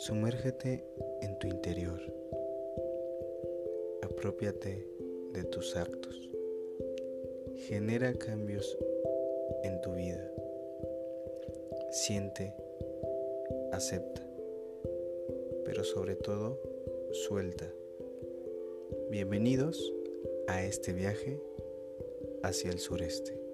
Sumérgete 0.00 0.82
en 1.20 1.38
tu 1.38 1.46
interior. 1.46 2.00
Apropiate 4.00 4.88
de 5.34 5.44
tus 5.44 5.76
actos. 5.76 6.30
Genera 7.68 8.14
cambios 8.14 8.78
en 9.62 9.78
tu 9.82 9.92
vida. 9.92 10.32
Siente, 11.90 12.54
acepta, 13.72 14.26
pero 15.66 15.84
sobre 15.84 16.16
todo, 16.16 16.58
suelta. 17.12 17.70
Bienvenidos 19.10 19.92
a 20.48 20.64
este 20.64 20.94
viaje 20.94 21.38
hacia 22.42 22.70
el 22.70 22.78
sureste. 22.78 23.49